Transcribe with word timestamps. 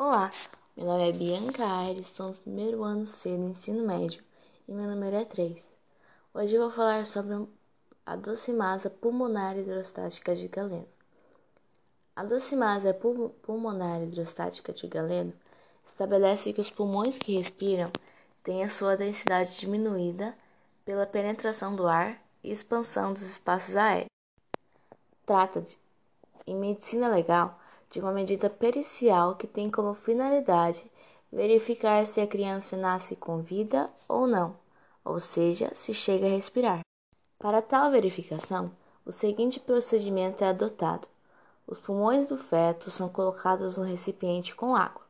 Olá, 0.00 0.30
meu 0.76 0.86
nome 0.86 1.08
é 1.08 1.12
Bianca 1.12 1.66
Aires, 1.66 2.06
estou 2.06 2.28
no 2.28 2.34
primeiro 2.34 2.84
ano 2.84 3.04
C 3.04 3.36
do 3.36 3.48
ensino 3.48 3.84
médio 3.84 4.22
e 4.68 4.72
meu 4.72 4.88
número 4.88 5.16
é 5.16 5.24
3. 5.24 5.76
Hoje 6.32 6.54
eu 6.54 6.62
vou 6.62 6.70
falar 6.70 7.04
sobre 7.04 7.48
a 8.06 8.14
docimasa 8.14 8.88
pulmonar 8.88 9.58
hidrostática 9.58 10.36
de 10.36 10.46
Galeno. 10.46 10.86
A 12.14 12.22
docimasa 12.22 12.94
pulmonar 12.94 14.00
hidrostática 14.00 14.72
de 14.72 14.86
Galeno 14.86 15.32
estabelece 15.84 16.52
que 16.52 16.60
os 16.60 16.70
pulmões 16.70 17.18
que 17.18 17.36
respiram 17.36 17.90
têm 18.44 18.62
a 18.62 18.70
sua 18.70 18.96
densidade 18.96 19.58
diminuída 19.58 20.32
pela 20.84 21.08
penetração 21.08 21.74
do 21.74 21.88
ar 21.88 22.22
e 22.44 22.52
expansão 22.52 23.12
dos 23.12 23.22
espaços 23.22 23.74
aéreos. 23.74 24.06
Trata-se, 25.26 25.76
em 26.46 26.54
medicina 26.54 27.08
legal, 27.08 27.57
de 27.90 28.00
uma 28.00 28.12
medida 28.12 28.50
pericial 28.50 29.36
que 29.36 29.46
tem 29.46 29.70
como 29.70 29.94
finalidade 29.94 30.90
verificar 31.32 32.04
se 32.06 32.20
a 32.20 32.26
criança 32.26 32.76
nasce 32.76 33.16
com 33.16 33.40
vida 33.40 33.90
ou 34.08 34.26
não, 34.26 34.56
ou 35.04 35.20
seja, 35.20 35.70
se 35.74 35.92
chega 35.92 36.26
a 36.26 36.30
respirar. 36.30 36.80
Para 37.38 37.62
tal 37.62 37.90
verificação, 37.90 38.70
o 39.04 39.12
seguinte 39.12 39.60
procedimento 39.60 40.42
é 40.42 40.48
adotado: 40.48 41.06
os 41.66 41.78
pulmões 41.78 42.26
do 42.26 42.36
feto 42.36 42.90
são 42.90 43.08
colocados 43.08 43.76
no 43.76 43.84
recipiente 43.84 44.54
com 44.54 44.74
água. 44.74 45.02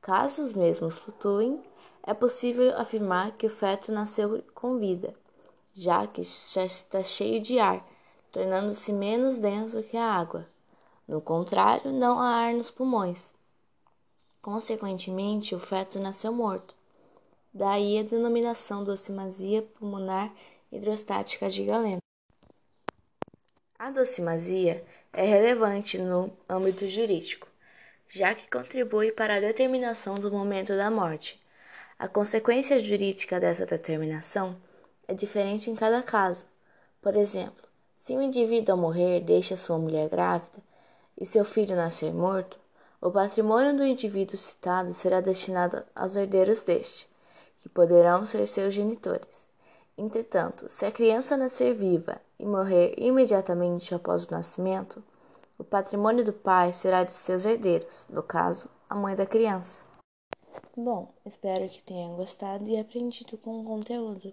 Caso 0.00 0.42
os 0.42 0.52
mesmos 0.52 0.96
flutuem, 0.98 1.62
é 2.02 2.14
possível 2.14 2.76
afirmar 2.78 3.32
que 3.32 3.46
o 3.46 3.50
feto 3.50 3.92
nasceu 3.92 4.42
com 4.54 4.78
vida, 4.78 5.12
já 5.74 6.06
que 6.06 6.22
já 6.22 6.64
está 6.64 7.02
cheio 7.02 7.40
de 7.42 7.58
ar, 7.58 7.86
tornando-se 8.32 8.92
menos 8.92 9.38
denso 9.38 9.82
que 9.82 9.96
a 9.96 10.04
água. 10.04 10.46
No 11.10 11.20
contrário, 11.20 11.90
não 11.90 12.20
há 12.20 12.36
ar 12.36 12.54
nos 12.54 12.70
pulmões. 12.70 13.34
Consequentemente, 14.40 15.56
o 15.56 15.58
feto 15.58 15.98
nasceu 15.98 16.32
morto. 16.32 16.72
Daí 17.52 17.98
a 17.98 18.04
denominação 18.04 18.84
docimazia 18.84 19.60
pulmonar 19.60 20.32
hidrostática 20.70 21.48
de 21.48 21.64
Galeno. 21.64 21.98
A 23.76 23.90
docimazia 23.90 24.84
é 25.12 25.24
relevante 25.24 25.98
no 25.98 26.32
âmbito 26.48 26.86
jurídico, 26.86 27.48
já 28.08 28.32
que 28.32 28.48
contribui 28.48 29.10
para 29.10 29.34
a 29.34 29.40
determinação 29.40 30.14
do 30.14 30.30
momento 30.30 30.76
da 30.76 30.92
morte. 30.92 31.42
A 31.98 32.06
consequência 32.06 32.78
jurídica 32.78 33.40
dessa 33.40 33.66
determinação 33.66 34.56
é 35.08 35.12
diferente 35.12 35.70
em 35.70 35.74
cada 35.74 36.04
caso. 36.04 36.46
Por 37.02 37.16
exemplo, 37.16 37.66
se 37.96 38.16
um 38.16 38.22
indivíduo 38.22 38.76
ao 38.76 38.80
morrer 38.80 39.18
deixa 39.22 39.56
sua 39.56 39.76
mulher 39.76 40.08
grávida, 40.08 40.69
e 41.20 41.26
seu 41.26 41.44
filho 41.44 41.76
nascer 41.76 42.12
morto, 42.12 42.58
o 43.00 43.10
patrimônio 43.10 43.76
do 43.76 43.84
indivíduo 43.84 44.36
citado 44.36 44.94
será 44.94 45.20
destinado 45.20 45.82
aos 45.94 46.16
herdeiros 46.16 46.62
deste, 46.62 47.08
que 47.60 47.68
poderão 47.68 48.24
ser 48.24 48.46
seus 48.46 48.72
genitores. 48.72 49.50
Entretanto, 49.96 50.68
se 50.68 50.86
a 50.86 50.90
criança 50.90 51.36
nascer 51.36 51.74
viva 51.74 52.20
e 52.38 52.46
morrer 52.46 52.94
imediatamente 52.96 53.94
após 53.94 54.24
o 54.24 54.30
nascimento, 54.30 55.04
o 55.58 55.64
patrimônio 55.64 56.24
do 56.24 56.32
pai 56.32 56.72
será 56.72 57.04
de 57.04 57.12
seus 57.12 57.44
herdeiros, 57.44 58.06
no 58.08 58.22
caso, 58.22 58.70
a 58.88 58.94
mãe 58.94 59.14
da 59.14 59.26
criança. 59.26 59.84
Bom, 60.74 61.12
espero 61.26 61.68
que 61.68 61.82
tenham 61.82 62.16
gostado 62.16 62.66
e 62.66 62.78
aprendido 62.78 63.36
com 63.36 63.60
o 63.60 63.64
conteúdo. 63.64 64.32